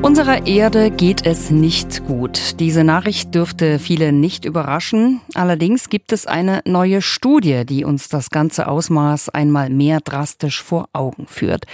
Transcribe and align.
Unserer 0.00 0.46
Erde 0.46 0.92
geht 0.92 1.26
es 1.26 1.50
nicht 1.50 2.06
gut. 2.06 2.60
Diese 2.60 2.84
Nachricht 2.84 3.34
dürfte 3.34 3.80
viele 3.80 4.12
nicht 4.12 4.44
überraschen. 4.44 5.20
Allerdings 5.34 5.88
gibt 5.90 6.12
es 6.12 6.24
eine 6.24 6.60
neue 6.64 7.02
Studie, 7.02 7.66
die 7.66 7.84
uns 7.84 8.08
das 8.08 8.30
ganze 8.30 8.68
Ausmaß 8.68 9.28
einmal 9.30 9.70
mehr 9.70 10.00
drastisch 10.00 10.62
vor 10.62 10.88
Augen 10.92 11.26
führt. 11.26 11.66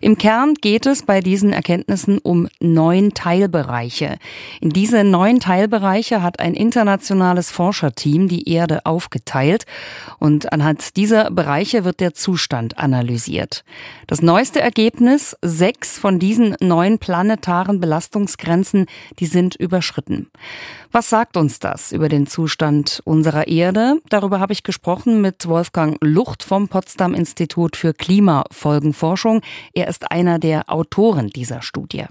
Im 0.00 0.16
Kern 0.16 0.54
geht 0.54 0.86
es 0.86 1.02
bei 1.02 1.20
diesen 1.20 1.52
Erkenntnissen 1.52 2.18
um 2.18 2.48
neun 2.60 3.12
Teilbereiche. 3.12 4.16
In 4.62 4.70
diese 4.70 5.04
neun 5.04 5.38
Teilbereiche 5.38 6.22
hat 6.22 6.40
ein 6.40 6.54
internationales 6.54 7.50
Forscherteam 7.50 8.26
die 8.26 8.48
Erde 8.48 8.86
aufgeteilt 8.86 9.66
und 10.18 10.50
anhand 10.50 10.96
dieser 10.96 11.30
Bereiche 11.30 11.84
wird 11.84 12.00
der 12.00 12.14
Zustand 12.14 12.78
analysiert. 12.78 13.64
Das 14.06 14.22
neueste 14.22 14.60
Ergebnis, 14.60 15.36
sechs 15.42 15.98
von 15.98 16.18
diesen 16.18 16.56
neun 16.60 16.98
planetaren 16.98 17.65
planetaren 17.66 17.80
Belastungsgrenzen, 17.80 18.86
die 19.18 19.26
sind 19.26 19.56
überschritten. 19.56 20.30
Was 20.92 21.10
sagt 21.10 21.36
uns 21.36 21.58
das 21.58 21.92
über 21.92 22.08
den 22.08 22.26
Zustand 22.26 23.00
unserer 23.04 23.48
Erde? 23.48 24.00
Darüber 24.08 24.40
habe 24.40 24.52
ich 24.52 24.62
gesprochen 24.62 25.20
mit 25.20 25.48
Wolfgang 25.48 25.96
Lucht 26.00 26.42
vom 26.42 26.68
Potsdam 26.68 27.14
Institut 27.14 27.76
für 27.76 27.92
Klimafolgenforschung. 27.92 29.42
Er 29.74 29.88
ist 29.88 30.10
einer 30.10 30.38
der 30.38 30.64
Autoren 30.68 31.28
dieser 31.28 31.62
Studie. 31.62 32.04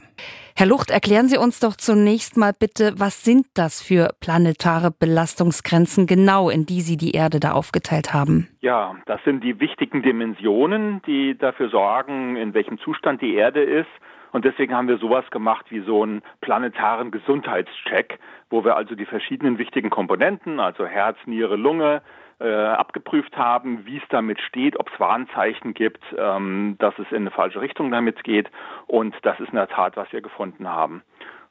Herr 0.57 0.67
Lucht, 0.67 0.89
erklären 0.89 1.27
Sie 1.27 1.37
uns 1.37 1.59
doch 1.59 1.75
zunächst 1.75 2.37
mal 2.37 2.53
bitte, 2.57 2.93
was 2.97 3.25
sind 3.25 3.45
das 3.55 3.81
für 3.81 4.11
planetare 4.21 4.89
Belastungsgrenzen 4.89 6.07
genau, 6.07 6.49
in 6.49 6.65
die 6.65 6.79
Sie 6.79 6.95
die 6.95 7.11
Erde 7.11 7.41
da 7.41 7.51
aufgeteilt 7.51 8.13
haben? 8.13 8.47
Ja, 8.61 8.95
das 9.05 9.19
sind 9.25 9.43
die 9.43 9.59
wichtigen 9.59 10.01
Dimensionen, 10.01 11.01
die 11.05 11.37
dafür 11.37 11.69
sorgen, 11.69 12.37
in 12.37 12.53
welchem 12.53 12.79
Zustand 12.79 13.21
die 13.21 13.35
Erde 13.35 13.61
ist. 13.61 13.89
Und 14.35 14.43
deswegen 14.43 14.75
haben 14.75 14.89
wir 14.89 14.97
sowas 14.97 15.23
gemacht 15.31 15.67
wie 15.69 15.79
so 15.79 16.03
einen 16.03 16.21
planetaren 16.41 17.09
Gesundheitscheck, 17.09 18.19
wo 18.49 18.65
wir 18.65 18.75
also 18.75 18.93
die 18.93 19.05
verschiedenen 19.05 19.59
wichtigen 19.59 19.89
Komponenten, 19.89 20.59
also 20.59 20.85
Herz, 20.85 21.17
Niere, 21.25 21.55
Lunge, 21.55 22.01
äh, 22.41 22.51
abgeprüft 22.51 23.37
haben, 23.37 23.85
wie 23.85 23.95
es 23.95 24.03
damit 24.09 24.41
steht, 24.41 24.77
ob 24.77 24.91
es 24.91 24.99
Warnzeichen 24.99 25.73
gibt, 25.73 26.03
ähm, 26.17 26.75
dass 26.79 26.93
es 26.99 27.09
in 27.11 27.19
eine 27.19 27.31
falsche 27.31 27.61
Richtung 27.61 27.91
damit 27.91 28.25
geht. 28.25 28.51
Und 28.87 29.15
das 29.21 29.39
ist 29.39 29.51
in 29.51 29.55
der 29.55 29.69
Tat, 29.69 29.95
was 29.95 30.11
wir 30.11 30.19
gefunden 30.19 30.67
haben. 30.67 31.01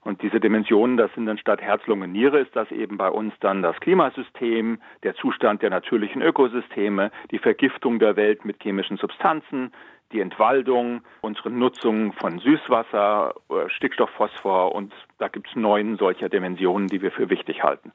Und 0.04 0.20
diese 0.20 0.38
Dimensionen, 0.38 0.98
das 0.98 1.12
sind 1.14 1.26
dann 1.26 1.38
statt 1.38 1.62
Herz, 1.62 1.86
Lunge, 1.86 2.06
Niere, 2.06 2.38
ist 2.40 2.54
das 2.54 2.70
eben 2.70 2.98
bei 2.98 3.08
uns 3.08 3.32
dann 3.40 3.62
das 3.62 3.80
Klimasystem, 3.80 4.78
der 5.02 5.14
Zustand 5.14 5.62
der 5.62 5.70
natürlichen 5.70 6.20
Ökosysteme, 6.20 7.10
die 7.30 7.38
Vergiftung 7.38 7.98
der 7.98 8.14
Welt 8.16 8.44
mit 8.44 8.62
chemischen 8.62 8.98
Substanzen, 8.98 9.72
die 10.12 10.20
Entwaldung, 10.20 11.00
unsere 11.22 11.50
Nutzung 11.50 12.12
von 12.12 12.38
Süßwasser, 12.38 13.34
äh, 13.48 13.68
Stickstoff, 13.70 14.10
Phosphor 14.10 14.74
und 14.74 14.92
da 15.18 15.28
gibt 15.28 15.48
es 15.48 15.56
neun 15.56 15.96
solcher 15.96 16.28
Dimensionen, 16.28 16.88
die 16.88 17.00
wir 17.00 17.10
für 17.10 17.30
wichtig 17.30 17.62
halten. 17.62 17.90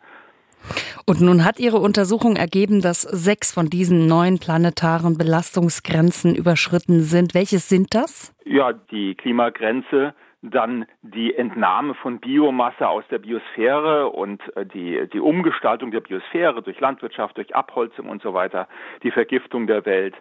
Und 1.06 1.22
nun 1.22 1.46
hat 1.46 1.60
Ihre 1.60 1.78
Untersuchung 1.78 2.36
ergeben, 2.36 2.82
dass 2.82 3.02
sechs 3.02 3.54
von 3.54 3.70
diesen 3.70 4.08
neun 4.08 4.40
planetaren 4.40 5.18
Belastungsgrenzen 5.18 6.36
überschritten 6.36 7.02
sind. 7.02 7.34
Welches 7.34 7.70
sind 7.70 7.96
das? 7.96 8.34
Ja, 8.46 8.74
die 8.74 9.16
Klimagrenze, 9.16 10.14
dann 10.42 10.86
die 11.02 11.36
Entnahme 11.36 11.94
von 11.96 12.20
Biomasse 12.20 12.88
aus 12.88 13.04
der 13.10 13.20
Biosphäre 13.20 14.10
und 14.10 14.42
äh, 14.56 14.66
die, 14.66 15.08
die 15.12 15.20
Umgestaltung 15.20 15.92
der 15.92 16.00
Biosphäre 16.00 16.62
durch 16.62 16.80
Landwirtschaft, 16.80 17.38
durch 17.38 17.56
Abholzung 17.56 18.10
und 18.10 18.22
so 18.22 18.34
weiter, 18.34 18.68
die 19.04 19.12
Vergiftung 19.12 19.68
der 19.68 19.86
Welt, 19.86 20.16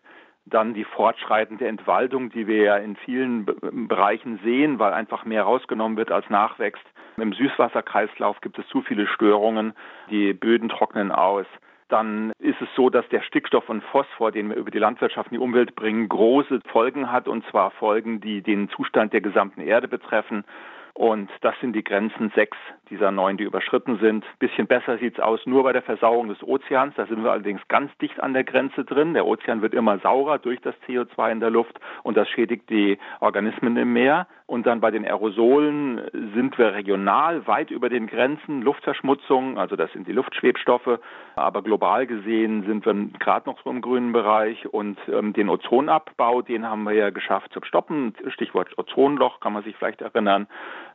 dann 0.45 0.75
die 0.75 0.85
fortschreitende 0.85 1.69
Entwaldung, 1.69 2.31
die 2.31 2.47
wir 2.47 2.63
ja 2.63 2.77
in 2.77 2.97
vielen 2.97 3.45
Bereichen 3.89 4.41
sehen, 4.43 4.79
weil 4.79 4.93
einfach 4.93 5.25
mehr 5.25 5.43
rausgenommen 5.43 5.99
wird 5.99 6.11
als 6.11 6.29
nachwächst. 6.31 6.85
Im 7.17 7.33
Süßwasserkreislauf 7.33 8.41
gibt 8.41 8.59
es 8.59 8.67
zu 8.69 8.83
viele 8.83 9.07
Störungen, 9.07 9.75
die 10.11 10.33
Böden 10.33 10.69
trocknen 10.69 11.13
aus. 11.13 11.47
Dann 11.89 12.33
ist 12.39 12.61
es 12.61 12.69
so, 12.77 12.91
dass 12.91 13.09
der 13.09 13.23
Stickstoff 13.23 13.69
und 13.69 13.83
Phosphor, 13.83 14.31
den 14.31 14.51
wir 14.51 14.57
über 14.57 14.71
die 14.71 14.79
Landwirtschaft 14.79 15.31
in 15.31 15.39
die 15.39 15.43
Umwelt 15.43 15.75
bringen, 15.75 16.09
große 16.09 16.61
Folgen 16.71 17.11
hat, 17.11 17.29
und 17.29 17.47
zwar 17.47 17.71
Folgen, 17.71 18.21
die 18.21 18.43
den 18.43 18.69
Zustand 18.69 19.13
der 19.13 19.23
gesamten 19.23 19.63
Erde 19.63 19.89
betreffen. 19.89 20.45
Und 20.93 21.31
das 21.41 21.55
sind 21.61 21.75
die 21.75 21.85
Grenzen 21.85 22.31
sechs 22.35 22.57
dieser 22.91 23.11
neun, 23.11 23.37
die 23.37 23.45
überschritten 23.45 23.99
sind. 23.99 24.25
Bisschen 24.39 24.67
besser 24.67 24.99
sieht's 24.99 25.21
aus 25.21 25.41
nur 25.47 25.63
bei 25.63 25.73
der 25.73 25.83
Versauerung 25.83 26.29
des 26.29 26.43
Ozeans. 26.43 26.95
Da 26.97 27.07
sind 27.07 27.23
wir 27.23 27.33
allerdings 27.33 27.61
ganz 27.69 27.91
dicht 27.99 28.21
an 28.21 28.33
der 28.33 28.45
Grenze 28.45 28.85
drin. 28.85 29.15
Der 29.15 29.27
Ozean 29.27 29.63
wird 29.63 29.75
immer 29.75 29.99
saurer 29.99 30.39
durch 30.39 30.61
das 30.61 30.75
CO2 30.87 31.33
in 31.33 31.41
der 31.41 31.51
Luft 31.51 31.79
und 32.03 32.17
das 32.17 32.29
schädigt 32.29 32.71
die 32.71 32.99
Organismen 33.21 33.77
im 33.77 33.93
Meer. 33.93 34.27
Und 34.47 34.67
dann 34.67 34.81
bei 34.81 34.91
den 34.91 35.05
Aerosolen 35.05 36.01
sind 36.35 36.57
wir 36.57 36.73
regional 36.73 37.47
weit 37.47 37.71
über 37.71 37.91
den 37.91 38.07
Grenzen. 38.07 38.63
Luftverschmutzung, 38.63 39.59
also 39.59 39.77
das 39.77 39.93
sind 39.93 40.09
die 40.09 40.13
Luftschwebstoffe. 40.13 40.99
Aber 41.37 41.63
global 41.63 42.07
gesehen 42.07 42.65
sind 42.65 42.87
wir 42.87 42.95
gerade 43.19 43.47
noch 43.47 43.63
so 43.63 43.69
im 43.69 43.83
grünen 43.83 44.13
Bereich. 44.13 44.67
Und 44.73 44.99
ähm, 45.13 45.35
den 45.35 45.51
Ozonabbau, 45.51 46.41
den 46.41 46.65
haben 46.65 46.85
wir 46.85 46.95
ja 46.95 47.11
geschafft 47.11 47.53
zu 47.53 47.61
stoppen. 47.63 48.15
Stichwort 48.29 48.77
Ozonloch 48.79 49.41
kann 49.41 49.53
man 49.53 49.65
sich 49.65 49.77
vielleicht 49.77 50.01
erinnern. 50.01 50.47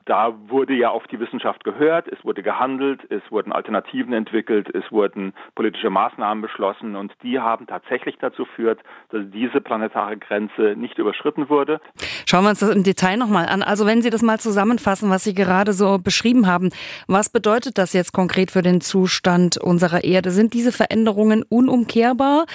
Da 0.06 0.34
wurde 0.47 0.74
ja 0.74 0.90
auf 0.90 1.06
die 1.08 1.19
Wissenschaft 1.19 1.64
gehört, 1.64 2.08
es 2.08 2.24
wurde 2.24 2.44
gehandelt, 2.44 3.02
es 3.09 3.22
wurden 3.30 3.52
Alternativen 3.52 4.14
entwickelt, 4.14 4.74
es 4.74 4.90
wurden 4.91 5.34
politische 5.56 5.90
Maßnahmen 5.90 6.41
beschlossen 6.41 6.96
und 6.96 7.14
die 7.24 7.40
haben 7.40 7.68
tatsächlich 7.68 8.18
dazu 8.19 8.46
geführt, 8.53 8.80
dass 9.09 9.24
diese 9.31 9.62
planetare 9.62 10.18
Grenze 10.18 10.75
nicht 10.78 10.97
überschritten 10.97 11.50
wurde. 11.50 11.80
Schauen 12.28 12.44
wir 12.44 12.50
uns 12.50 12.59
das 12.59 12.69
im 12.69 12.84
Detail 12.84 13.18
nochmal 13.18 13.47
an. 13.47 13.63
Also 13.63 13.86
wenn 13.86 14.02
Sie 14.02 14.09
das 14.09 14.22
mal 14.22 14.40
zusammenfassen, 14.40 15.09
was 15.09 15.24
Sie 15.24 15.34
gerade 15.34 15.74
so 15.74 15.97
beschrieben 15.97 16.47
haben, 16.47 16.69
was 17.08 17.30
bedeutet 17.30 17.78
das 17.78 17.94
jetzt 17.94 18.13
konkret 18.13 18.52
für 18.52 18.62
den 18.62 18.81
Zustand 18.81 19.58
unserer 19.58 20.03
Erde? 20.03 20.31
Sind 20.31 20.53
diese 20.53 20.72
Veränderungen 20.72 21.44
unumkehrbar 21.44 22.46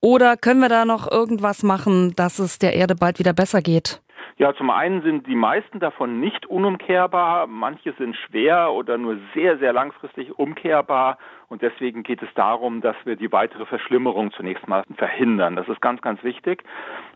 oder 0.00 0.36
können 0.36 0.60
wir 0.60 0.68
da 0.68 0.84
noch 0.84 1.10
irgendwas 1.10 1.62
machen, 1.62 2.14
dass 2.16 2.38
es 2.38 2.58
der 2.58 2.74
Erde 2.74 2.94
bald 2.94 3.18
wieder 3.18 3.32
besser 3.32 3.62
geht? 3.62 4.00
Ja, 4.38 4.54
zum 4.54 4.70
einen 4.70 5.02
sind 5.02 5.26
die 5.26 5.34
meisten 5.34 5.80
davon 5.80 6.20
nicht 6.20 6.46
unumkehrbar, 6.46 7.48
manche 7.48 7.92
sind 7.94 8.14
schwer 8.14 8.72
oder 8.72 8.96
nur 8.96 9.18
sehr, 9.34 9.58
sehr 9.58 9.72
langfristig 9.72 10.38
umkehrbar 10.38 11.18
und 11.48 11.62
deswegen 11.62 12.02
geht 12.02 12.22
es 12.22 12.28
darum, 12.34 12.82
dass 12.82 12.96
wir 13.04 13.16
die 13.16 13.32
weitere 13.32 13.64
Verschlimmerung 13.64 14.32
zunächst 14.32 14.68
mal 14.68 14.84
verhindern. 14.96 15.56
Das 15.56 15.66
ist 15.68 15.80
ganz, 15.80 16.02
ganz 16.02 16.22
wichtig. 16.22 16.62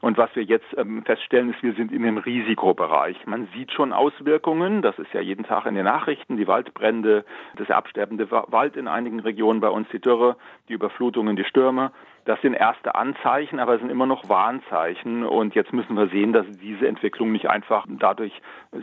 Und 0.00 0.16
was 0.16 0.34
wir 0.34 0.42
jetzt 0.42 0.66
ähm, 0.78 1.04
feststellen, 1.04 1.50
ist, 1.50 1.62
wir 1.62 1.74
sind 1.74 1.92
in 1.92 2.02
dem 2.02 2.16
Risikobereich. 2.16 3.26
Man 3.26 3.48
sieht 3.54 3.72
schon 3.72 3.92
Auswirkungen, 3.92 4.80
das 4.80 4.98
ist 4.98 5.12
ja 5.12 5.20
jeden 5.20 5.44
Tag 5.44 5.66
in 5.66 5.74
den 5.74 5.84
Nachrichten, 5.84 6.38
die 6.38 6.46
Waldbrände, 6.46 7.26
das 7.56 7.70
absterbende 7.70 8.30
Wald 8.30 8.76
in 8.76 8.88
einigen 8.88 9.20
Regionen 9.20 9.60
bei 9.60 9.68
uns, 9.68 9.86
die 9.92 10.00
Dürre, 10.00 10.36
die 10.68 10.72
Überflutungen, 10.72 11.36
die 11.36 11.44
Stürme. 11.44 11.92
Das 12.24 12.40
sind 12.40 12.54
erste 12.54 12.94
Anzeichen, 12.94 13.58
aber 13.58 13.74
es 13.74 13.80
sind 13.80 13.90
immer 13.90 14.06
noch 14.06 14.28
Warnzeichen. 14.28 15.24
Und 15.24 15.56
jetzt 15.56 15.72
müssen 15.72 15.96
wir 15.96 16.08
sehen, 16.08 16.32
dass 16.32 16.46
diese 16.62 16.86
Entwicklung 16.86 17.32
nicht 17.32 17.50
einfach 17.50 17.84
dadurch 17.88 18.32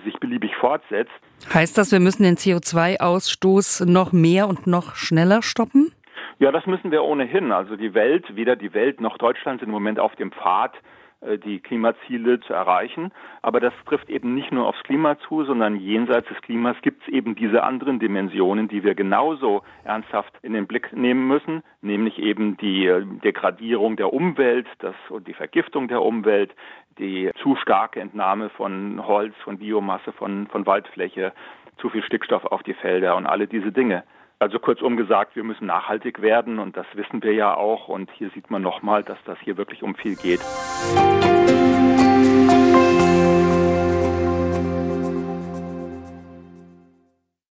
sich 0.03 0.19
beliebig 0.19 0.55
fortsetzt. 0.57 1.11
Heißt 1.53 1.77
das, 1.77 1.93
wir 1.93 2.01
müssen 2.01 2.23
den 2.23 2.35
CO2-Ausstoß 2.35 3.85
noch 3.85 4.11
mehr 4.11 4.49
und 4.49 4.67
noch 4.67 4.95
schneller 4.95 5.38
stoppen? 5.41 5.91
Ja, 6.39 6.51
das 6.51 6.65
müssen 6.65 6.91
wir 6.91 7.03
ohnehin. 7.03 7.51
Also 7.51 7.75
die 7.75 7.93
Welt, 7.93 8.35
weder 8.35 8.55
die 8.55 8.73
Welt 8.73 9.01
noch 9.01 9.17
Deutschland 9.17 9.59
sind 9.59 9.69
im 9.69 9.73
Moment 9.73 9.99
auf 9.99 10.15
dem 10.15 10.31
Pfad, 10.31 10.73
äh, 11.21 11.37
die 11.37 11.59
Klimaziele 11.59 12.39
zu 12.39 12.53
erreichen. 12.53 13.11
Aber 13.41 13.59
das 13.59 13.73
trifft 13.85 14.09
eben 14.09 14.35
nicht 14.35 14.51
nur 14.51 14.67
aufs 14.67 14.83
Klima 14.83 15.17
zu, 15.19 15.43
sondern 15.43 15.75
jenseits 15.75 16.27
des 16.29 16.41
Klimas 16.41 16.77
gibt 16.81 17.03
es 17.03 17.09
eben 17.09 17.35
diese 17.35 17.63
anderen 17.63 17.99
Dimensionen, 17.99 18.67
die 18.67 18.83
wir 18.83 18.95
genauso 18.95 19.63
ernsthaft 19.83 20.33
in 20.41 20.53
den 20.53 20.67
Blick 20.67 20.93
nehmen 20.93 21.27
müssen, 21.27 21.61
nämlich 21.81 22.19
eben 22.19 22.57
die 22.57 22.85
äh, 22.85 23.05
Degradierung 23.23 23.97
der 23.97 24.13
Umwelt 24.13 24.67
das, 24.79 24.95
und 25.09 25.27
die 25.27 25.33
Vergiftung 25.33 25.87
der 25.89 26.01
Umwelt, 26.01 26.55
die 26.99 27.31
zu 27.41 27.55
starke 27.55 27.99
Entnahme 27.99 28.49
von 28.49 29.05
Holz, 29.05 29.35
von 29.43 29.57
Biomasse, 29.57 30.11
von, 30.13 30.47
von 30.47 30.65
Waldfläche, 30.65 31.33
zu 31.79 31.89
viel 31.89 32.03
Stickstoff 32.03 32.45
auf 32.45 32.63
die 32.63 32.73
Felder 32.73 33.15
und 33.15 33.25
alle 33.25 33.47
diese 33.47 33.71
Dinge. 33.71 34.03
Also 34.41 34.57
kurzum 34.57 34.95
gesagt, 34.95 35.35
wir 35.35 35.43
müssen 35.43 35.65
nachhaltig 35.65 36.21
werden 36.21 36.59
und 36.59 36.77
das 36.77 36.85
wissen 36.93 37.21
wir 37.23 37.33
ja 37.33 37.55
auch. 37.55 37.89
Und 37.89 38.09
hier 38.11 38.29
sieht 38.29 38.49
man 38.49 38.61
nochmal, 38.61 39.03
dass 39.03 39.17
das 39.25 39.37
hier 39.43 39.57
wirklich 39.57 39.83
um 39.83 39.95
viel 39.95 40.15
geht. 40.15 40.39